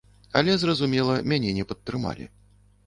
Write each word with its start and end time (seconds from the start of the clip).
Але, 0.39 0.55
зразумела, 0.63 1.21
мяне 1.35 1.55
не 1.59 1.69
падтрымалі. 1.73 2.25